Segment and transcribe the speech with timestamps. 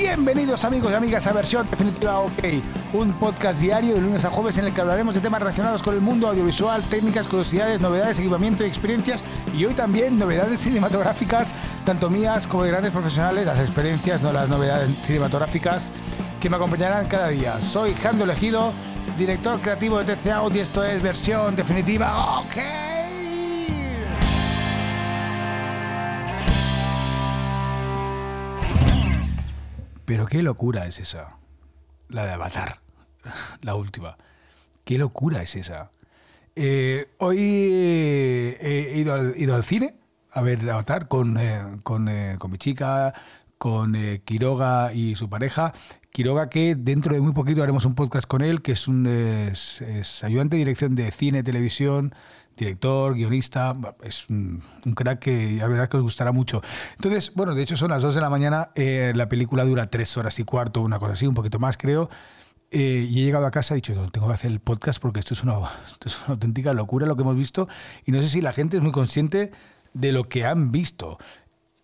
[0.00, 2.44] Bienvenidos amigos y amigas a Versión Definitiva OK,
[2.92, 5.92] un podcast diario de lunes a jueves en el que hablaremos de temas relacionados con
[5.92, 11.52] el mundo audiovisual, técnicas, curiosidades, novedades, equipamiento y experiencias y hoy también novedades cinematográficas,
[11.84, 15.90] tanto mías como de grandes profesionales, las experiencias, no las novedades cinematográficas
[16.40, 17.60] que me acompañarán cada día.
[17.60, 18.72] Soy Jando Elegido,
[19.18, 22.97] director creativo de TC y esto es Versión Definitiva OK.
[30.08, 31.36] Pero qué locura es esa.
[32.08, 32.80] La de Avatar.
[33.60, 34.16] La última.
[34.82, 35.90] Qué locura es esa.
[36.56, 39.12] Eh, hoy he ido
[39.54, 39.96] al, cine
[40.32, 43.12] a ver Avatar con, eh, con, eh, con, mi chica,
[43.58, 45.74] con Quiroga y su pareja.
[46.10, 49.06] Quiroga que dentro de muy poquito haremos un podcast con él, que es un
[50.22, 52.14] ayudante de dirección de cine, televisión,
[52.58, 54.62] director, guionista, es un,
[54.94, 56.60] crack que la verdad que os gustará mucho.
[56.96, 60.16] Entonces, bueno, de hecho son las 2 de la mañana, eh, la película dura 3
[60.18, 62.10] horas y cuarto, una cosa así, un poquito más creo.
[62.70, 65.20] Eh, y he llegado a casa y he dicho, tengo que hacer el podcast porque
[65.20, 65.54] esto es, una,
[65.86, 67.66] esto es una auténtica locura lo que hemos visto
[68.04, 69.52] y no sé si la gente es muy consciente
[69.94, 71.18] de lo que han visto.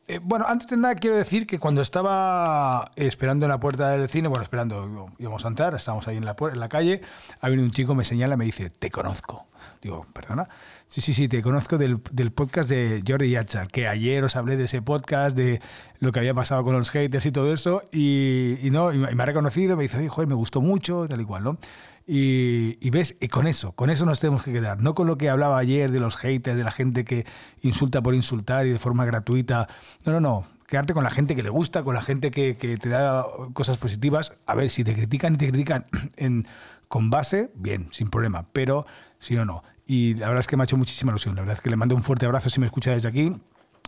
[0.06, 4.08] Eh, bueno, antes de nada quiero decir que cuando estaba esperando en la puerta del
[4.08, 7.00] cine, bueno, esperando, íbamos a entrar, estábamos ahí en la, en la calle,
[7.41, 9.47] ha venido un chico, me señala, me dice, te conozco.
[9.80, 10.48] Digo, perdona.
[10.88, 14.56] Sí, sí, sí, te conozco del, del podcast de Jordi Yachar, que ayer os hablé
[14.56, 15.60] de ese podcast, de
[16.00, 19.22] lo que había pasado con los haters y todo eso, y, y no, y me
[19.22, 21.58] ha reconocido, me dice, joder, me gustó mucho, tal y cual, ¿no?
[22.06, 24.80] Y, y, ves, y con eso, con eso nos tenemos que quedar.
[24.80, 27.24] No con lo que hablaba ayer de los haters, de la gente que
[27.62, 29.69] insulta por insultar y de forma gratuita.
[30.05, 30.44] No, no, no.
[30.66, 33.78] Quedarte con la gente que le gusta, con la gente que, que te da cosas
[33.78, 34.32] positivas.
[34.47, 36.47] A ver, si te critican y te critican en,
[36.88, 38.47] con base, bien, sin problema.
[38.52, 38.86] Pero
[39.19, 39.62] si no, no.
[39.86, 41.34] Y la verdad es que me ha hecho muchísima ilusión.
[41.34, 43.32] La verdad es que le mando un fuerte abrazo si me escucha desde aquí.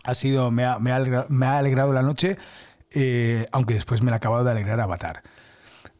[0.03, 2.37] Ha sido, me ha, me ha, alegrado, me ha alegrado la noche,
[2.91, 5.23] eh, aunque después me la ha acabado de alegrar Avatar.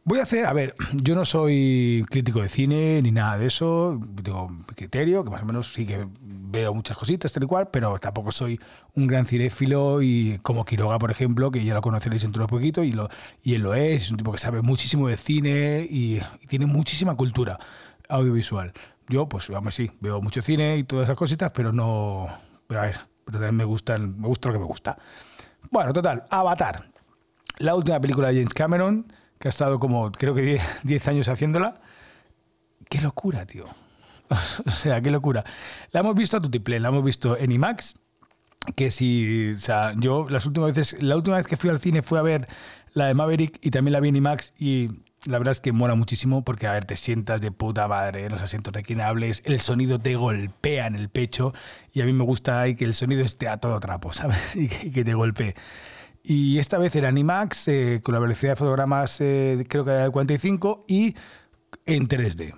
[0.04, 4.00] Voy a hacer, a ver, yo no soy crítico de cine ni nada de eso,
[4.22, 7.68] tengo mi criterio, que más o menos sí que veo muchas cositas tal y cual,
[7.70, 8.58] pero tampoco soy
[8.94, 12.82] un gran cinéfilo y como Quiroga, por ejemplo, que ya lo conoceréis dentro de poquito
[12.82, 13.08] y, lo,
[13.42, 17.14] y él lo es, es un tipo que sabe muchísimo de cine y, tiene muchísima
[17.14, 17.58] cultura
[18.08, 18.72] audiovisual.
[19.08, 22.28] Yo, pues, vamos, sí, veo mucho cine y todas esas cositas, pero no,
[22.66, 24.96] pero a ver, pero también me gusta, me gusta lo que me gusta.
[25.70, 26.84] Bueno, total, Avatar,
[27.58, 31.80] la última película de James Cameron que ha estado como, creo que 10 años haciéndola.
[32.88, 33.66] Qué locura, tío.
[34.66, 35.44] o sea, qué locura.
[35.92, 37.96] La hemos visto a Tutiplén, la hemos visto en IMAX,
[38.76, 42.02] que si, o sea, yo las últimas veces, la última vez que fui al cine
[42.02, 42.48] fue a ver
[42.92, 44.88] la de Maverick y también la vi en IMAX y
[45.24, 48.32] la verdad es que mola muchísimo porque, a ver, te sientas de puta madre en
[48.32, 51.52] los asientos reclinables, el sonido te golpea en el pecho
[51.92, 54.56] y a mí me gusta ahí que el sonido esté a todo trapo, ¿sabes?
[54.56, 55.54] Y que, y que te golpee.
[56.22, 59.92] Y esta vez era en IMAX, eh, con la velocidad de fotogramas eh, creo que
[59.92, 61.14] era de 45 y
[61.86, 62.54] en 3D.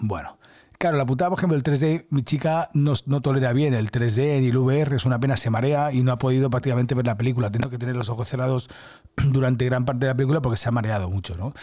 [0.00, 0.38] Bueno,
[0.78, 4.40] claro, la putada, por ejemplo, el 3D, mi chica no, no, tolera bien el 3D
[4.40, 7.16] ni el VR, es una pena, se marea y no ha podido prácticamente ver la
[7.16, 7.50] película.
[7.50, 8.68] Tengo que tener los ojos cerrados
[9.16, 11.54] durante gran parte de la película porque se ha mareado mucho, ¿no?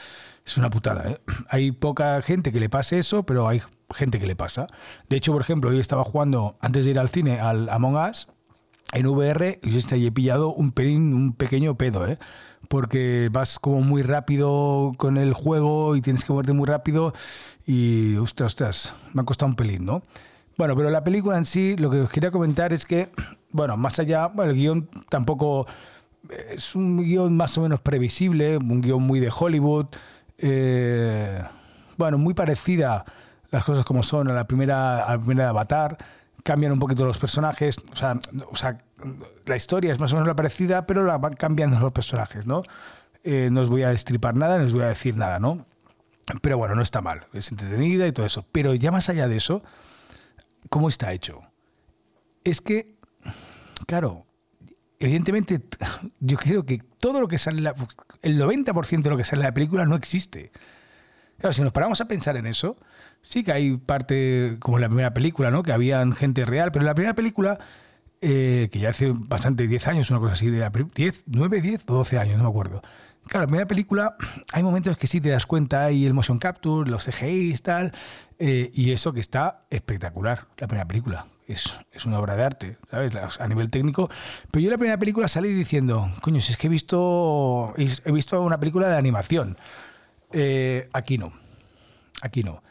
[0.45, 1.09] Es una putada.
[1.09, 1.21] ¿eh?
[1.49, 3.61] Hay poca gente que le pase eso, pero hay
[3.93, 4.67] gente que le pasa.
[5.07, 8.27] De hecho, por ejemplo, hoy estaba jugando, antes de ir al cine, al Among Us
[8.93, 12.17] en VR y he pillado un pelín, un pequeño pedo, ¿eh?
[12.67, 17.13] porque vas como muy rápido con el juego y tienes que moverte muy rápido
[17.65, 20.03] y, ostras, ostras, me ha costado un pelín, ¿no?
[20.57, 23.09] Bueno, pero la película en sí, lo que os quería comentar es que,
[23.51, 25.65] bueno, más allá, bueno, el guion tampoco
[26.49, 29.87] es un guion más o menos previsible, un guion muy de Hollywood,
[30.37, 31.43] eh,
[31.97, 33.05] bueno, muy parecida
[33.49, 35.97] las cosas como son a la primera, a la primera de Avatar,
[36.43, 38.77] cambian un poquito los personajes, o sea, o sea,
[39.45, 42.63] la historia es más o menos la parecida, pero la van cambiando los personajes, ¿no?
[43.23, 45.65] Eh, no os voy a destripar nada, no os voy a decir nada, ¿no?
[46.41, 48.45] Pero bueno, no está mal, es entretenida y todo eso.
[48.51, 49.63] Pero ya más allá de eso,
[50.69, 51.41] ¿cómo está hecho?
[52.43, 52.97] Es que,
[53.87, 54.25] claro,
[54.99, 55.61] evidentemente,
[56.19, 57.75] yo creo que todo lo que sale, la,
[58.21, 60.51] el 90% de lo que sale en la película no existe.
[61.43, 62.77] Claro, si nos paramos a pensar en eso,
[63.21, 65.61] sí que hay parte, como en la primera película, ¿no?
[65.61, 67.59] Que habían gente real, pero en la primera película,
[68.21, 71.95] eh, que ya hace bastante, 10 años, una cosa así, de 10, 9, 10 o
[71.95, 72.81] 12 años, no me acuerdo.
[73.27, 74.15] Claro, en la primera película
[74.53, 77.91] hay momentos que sí te das cuenta, hay el motion capture, los CGI y tal,
[78.39, 81.25] eh, y eso que está espectacular, la primera película.
[81.45, 83.17] Es, es, una obra de arte, ¿sabes?
[83.41, 84.09] A nivel técnico.
[84.49, 88.11] Pero yo en la primera película salí diciendo, coño, si es que he visto, he
[88.13, 89.57] visto una película de animación.
[90.33, 91.33] Eh, aquí no.
[92.21, 92.63] Aquí no.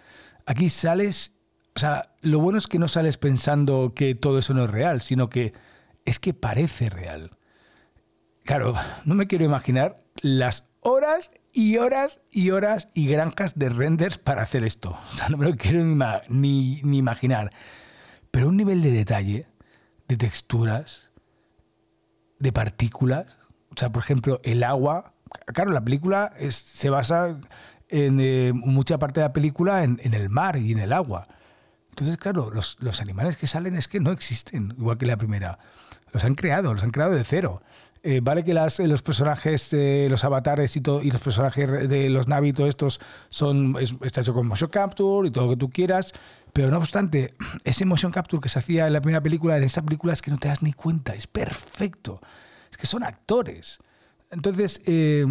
[0.46, 1.32] Aquí sales.
[1.74, 5.00] O sea, lo bueno es que no sales pensando que todo eso no es real,
[5.00, 5.52] sino que
[6.04, 7.30] es que parece real.
[8.44, 8.74] claro,
[9.04, 14.42] no me quiero imaginar las horas y horas y horas y granjas de renders para
[14.42, 14.90] hacer esto.
[15.12, 15.84] O sea, no me lo quiero
[16.28, 17.52] ni, ni, imaginar.
[18.30, 19.46] Pero un nivel de detalle,
[20.08, 21.10] de texturas,
[22.38, 23.38] de partículas.
[23.70, 25.11] O sea, por ejemplo, el agua.
[25.46, 27.38] Claro, la película es, se basa
[27.88, 31.28] en eh, mucha parte de la película en, el mar y en el agua.
[31.90, 35.58] Entonces, claro, los, los animales que salen es que no existen, igual que la primera.
[36.12, 37.62] Los han creado, los han creado de cero.
[38.04, 39.70] Eh, vale que las, los personajes,
[40.08, 44.70] los avatares y, y los personajes de los Navi, estos son, está hecho con motion
[44.70, 46.12] capture y todo lo que tú quieras,
[46.52, 47.34] pero no obstante,
[47.64, 50.30] ese motion capture que se hacía en la primera película, en esta película es que
[50.30, 52.20] no te das ni cuenta, es perfecto.
[52.70, 53.78] Es que son actores.
[54.32, 55.26] Entonces, eh,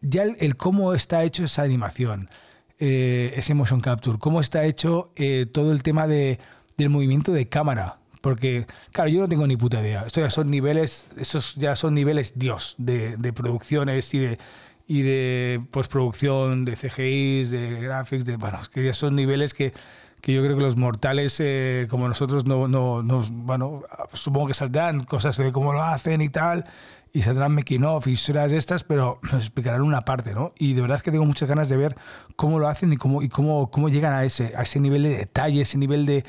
[0.00, 2.30] ya el, cómo está hecho esa animación,
[2.78, 5.12] eh, ese motion capture, cómo está hecho
[5.52, 6.38] todo el tema de,
[6.76, 10.04] del movimiento de cámara, porque, claro, yo no tengo ni puta idea.
[10.06, 14.38] Esto ya son niveles, esos ya son niveles Dios de, producciones y de,
[14.86, 19.72] y de postproducción, de CGIs, de graphics, de, bueno, que ya son niveles que,
[20.20, 23.82] que yo creo que los mortales eh, como nosotros no, no, no, bueno,
[24.12, 26.64] supongo que saldrán cosas de cómo lo hacen y tal,
[27.12, 30.52] y saldrán making off y de estas, pero nos explicarán una parte, ¿no?
[30.58, 31.96] Y de verdad que tengo muchas ganas de ver
[32.36, 35.16] cómo lo hacen y cómo, y cómo, cómo llegan a ese, a ese nivel de
[35.16, 36.24] detalle, ese nivel de,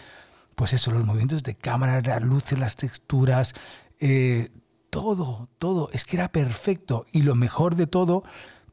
[0.56, 3.54] pues eso, los movimientos de cámara, las luces, las texturas,
[4.00, 4.50] eh,
[4.90, 7.06] todo, todo, es que era perfecto.
[7.12, 8.24] Y lo mejor de todo,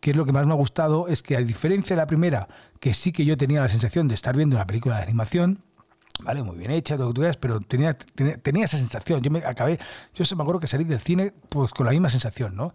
[0.06, 2.46] que es lo que más me ha gustado, es que a diferencia de la primera,
[2.78, 5.58] que sí que yo tenía la sensación de estar viendo una película de animación,
[6.20, 9.20] vale, muy bien hecha, todo lo que tú veas, pero tenía, tenía, esa sensación.
[9.20, 9.80] Yo me acabé,
[10.14, 12.72] yo se me acuerdo que salí del cine pues con la misma sensación, ¿no?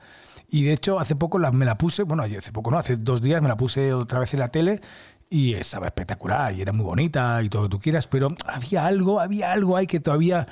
[0.50, 3.42] Y de hecho, hace poco me la puse, bueno, hace poco no, hace dos días
[3.42, 4.81] me la puse otra vez en la tele
[5.30, 8.86] y estaba espectacular y era muy bonita y todo lo que tú quieras, pero había
[8.88, 10.50] algo, había algo ahí que todavía,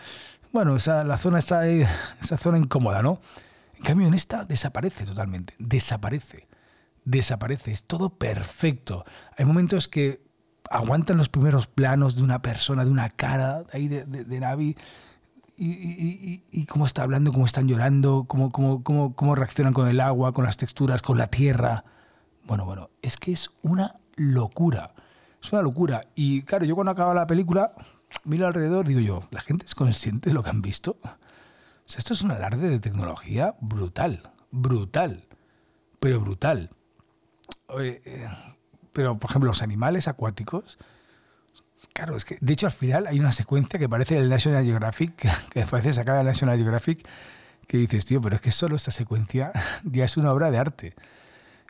[0.54, 3.20] bueno, esa, la zona está, esa zona incómoda, ¿no?
[3.76, 6.48] En cambio, en esta desaparece totalmente, desaparece,
[7.10, 9.06] desaparece, es todo perfecto.
[9.38, 10.22] Hay momentos que
[10.70, 14.78] aguantan los primeros planos de una persona, de una cara ahí de, de, Navi.
[15.58, 20.34] Y, cómo está hablando, cómo están llorando, cómo, cómo, cómo, cómo reaccionan con el agua,
[20.34, 21.84] con las texturas, con la tierra.
[22.46, 24.94] Bueno, bueno, es que es una locura.
[25.42, 26.06] Es una locura.
[26.16, 27.74] Y claro, yo cuando acaba la película,
[28.24, 30.98] miro alrededor, digo yo, ¿la gente es consciente de lo que han visto?
[31.04, 35.28] O sea, esto es un alarde de tecnología brutal, brutal,
[36.00, 36.70] pero brutal.
[37.78, 38.28] Eh,
[38.94, 40.78] pero, por ejemplo, los animales acuáticos,
[41.94, 45.16] claro, es que, de hecho, al final hay una secuencia que parece el National Geographic,
[45.50, 47.08] que parece sacada del National Geographic,
[47.68, 49.52] que dices, tío, pero es que solo esta secuencia
[49.84, 50.96] ya es una obra de arte.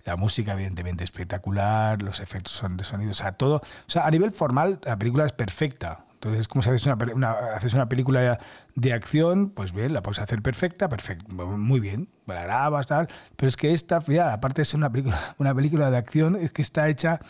[0.05, 3.57] La música, evidentemente, espectacular, los efectos son de sonido, o sea, todo.
[3.57, 6.05] O sea, a nivel formal, la película es perfecta.
[6.19, 8.39] Entonces, como si haces una, haces una película
[8.75, 13.07] de acción, pues bien, la puedes hacer perfecta, perfecto, muy bien, la grabas, tal.
[13.37, 16.51] Pero es que esta, fíjate, aparte de ser una película, una película de acción, es
[16.51, 17.21] que está hecha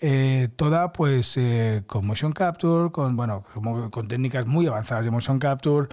[0.00, 3.44] eh, toda pues eh, con motion capture, con, bueno,
[3.92, 5.86] con técnicas muy avanzadas de motion capture,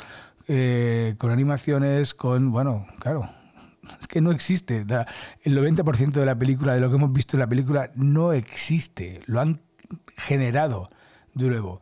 [0.48, 3.30] eh, con animaciones, con, bueno, claro,
[4.02, 4.84] es que no existe.
[5.44, 9.22] El 90% de la película, de lo que hemos visto en la película, no existe.
[9.28, 9.62] Lo han
[10.18, 10.90] generado
[11.36, 11.82] de nuevo.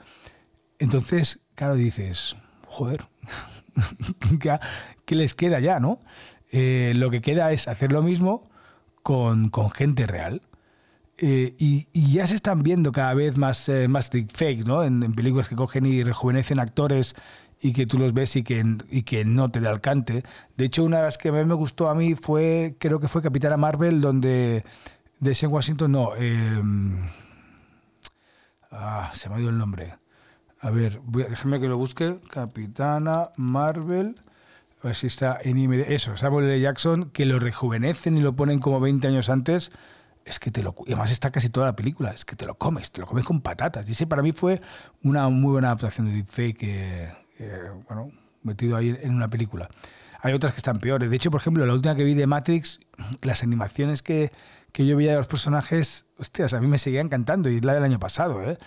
[0.79, 2.35] Entonces, claro, dices,
[2.67, 3.05] joder,
[5.05, 5.99] ¿qué les queda ya, no?
[6.51, 8.49] Eh, lo que queda es hacer lo mismo
[9.03, 10.41] con, gente real.
[11.17, 14.09] Eh, y, ya se están viendo cada vez más, eh, más
[14.65, 14.83] ¿no?
[14.83, 17.15] En, películas que cogen y rejuvenecen actores
[17.61, 20.23] y que tú los ves y que, y que no te da alcance.
[20.55, 23.21] De hecho, una de las que más me gustó a mí fue, creo que fue
[23.21, 24.63] Capitana Marvel, donde
[25.19, 27.09] de ese Washington, no, em,
[28.71, 29.95] ah, se me ha ido el nombre.
[30.61, 32.19] A ver, déjame que lo busque.
[32.29, 34.15] Capitana Marvel.
[34.81, 35.85] A ver si está en IMDb.
[35.91, 36.59] Eso, Samuel L.
[36.59, 39.71] Jackson, que lo rejuvenecen y lo ponen como 20 años antes.
[40.25, 40.75] Es que te lo.
[40.85, 42.11] Y además está casi toda la película.
[42.11, 43.87] Es que te lo comes, te lo comes con patatas.
[43.87, 44.61] Y ese para mí fue
[45.03, 48.11] una muy buena adaptación de deepfake que, eh, bueno,
[48.43, 49.69] metido ahí en una película.
[50.21, 51.09] Hay otras que están peores.
[51.09, 52.81] De hecho, por ejemplo, la última que vi de Matrix,
[53.21, 54.31] las animaciones que,
[54.73, 57.73] que yo veía de los personajes, hostias, a mí me seguía encantando y es la
[57.73, 58.43] del año pasado.
[58.43, 58.57] ¿eh?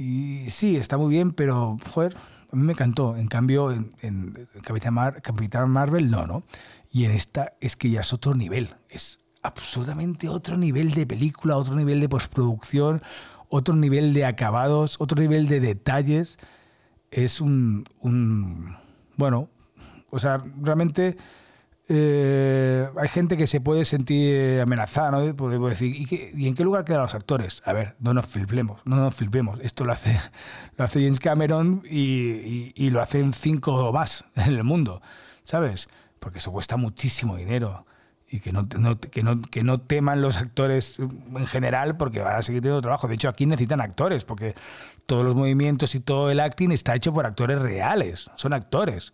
[0.00, 2.16] Y sí, está muy bien, pero, joder,
[2.50, 3.18] a mí me encantó.
[3.18, 6.42] En cambio, en, Capitán, Capitán Marvel, no, ¿no?
[6.90, 8.70] Y en esta es que ya es otro nivel.
[8.88, 13.02] Es absolutamente otro nivel de película, otro nivel de postproducción,
[13.50, 16.38] otro nivel de acabados, otro nivel de detalles
[17.10, 17.84] es un,
[19.18, 19.50] bueno,
[20.08, 21.18] o sea, realmente
[21.90, 25.36] eh, hay gente que se puede sentir amenazada, ¿no?
[25.36, 27.62] Puedo decir, ¿y, en qué lugar quedan los actores?
[27.66, 29.60] A ver, no nos flipemos, no nos flipemos.
[29.60, 30.18] Esto lo hace,
[30.76, 35.02] lo hace James Cameron y, y, lo hacen cinco más en el mundo,
[35.42, 35.88] ¿sabes?
[36.20, 37.86] porque eso cuesta muchísimo dinero
[38.28, 42.42] y que no, que, no, que no teman los actores en general porque van a
[42.42, 43.08] seguir teniendo trabajo.
[43.08, 44.54] De hecho, aquí necesitan actores porque
[45.06, 49.12] todos los movimientos y todo el acting está hecho por actores reales, son actores.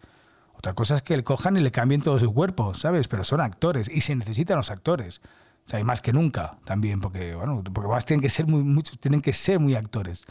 [0.67, 3.07] Otra cosa es que le cojan y le cambien todo su cuerpo, ¿sabes?
[3.07, 5.21] Pero son actores y se necesitan los actores.
[5.65, 8.65] O sea, hay más que nunca también, porque, bueno, porque más tienen que ser muy,
[8.65, 10.25] muchos, tienen que ser muy actores.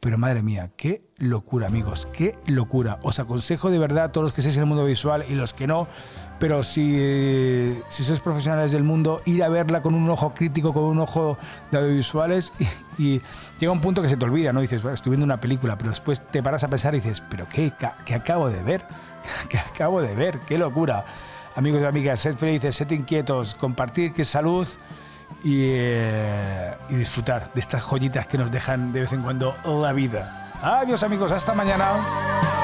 [0.00, 2.98] Pero madre mía, qué locura, amigos, qué locura.
[3.02, 5.66] Os aconsejo de verdad todos los que estéis en el mundo visual y los que
[5.66, 5.88] no,
[6.38, 10.84] pero si, si sois profesionales del mundo, ir a verla con un ojo crítico, con
[10.84, 11.36] un ojo
[11.70, 12.54] de audiovisuales
[12.98, 13.20] y,
[13.58, 14.62] llega un punto que se te olvida, ¿no?
[14.62, 17.70] Dices, estoy viendo una película, pero después te paras a pensar y dices, pero ¿qué,
[18.06, 18.86] qué acabo de ver?
[19.50, 20.40] ¿Qué acabo de ver?
[20.40, 21.04] ¡Qué locura!
[21.56, 24.66] Amigos y amigas, sed felices, sed inquietos, compartir que salud
[25.44, 30.50] eh, y, disfrutar de estas joyitas que nos dejan de vez en cuando la vida.
[30.62, 32.59] Adiós amigos, hasta mañana.